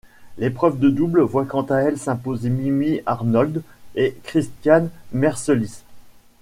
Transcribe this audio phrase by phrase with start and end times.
[0.39, 3.61] L'épreuve de double voit quant à elle s'imposer Mimi Arnold
[3.93, 5.81] et Christiane Mercelis.